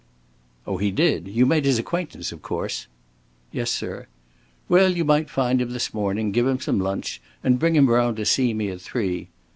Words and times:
"Oh, 0.65 0.77
he 0.77 0.89
did? 0.89 1.27
You 1.27 1.45
made 1.45 1.63
his 1.63 1.77
acquaintance, 1.77 2.31
of 2.31 2.41
course?" 2.41 2.87
"Yes, 3.51 3.69
sir." 3.69 4.07
"Well, 4.67 4.97
you 4.97 5.05
might 5.05 5.29
find 5.29 5.61
him 5.61 5.69
this 5.73 5.93
morning, 5.93 6.31
give 6.31 6.47
him 6.47 6.59
some 6.59 6.79
lunch, 6.79 7.21
and 7.43 7.59
bring 7.59 7.75
him 7.75 7.87
round 7.87 8.17
to 8.17 8.25
see 8.25 8.55
me 8.55 8.69
at 8.69 8.81
three. 8.81 9.27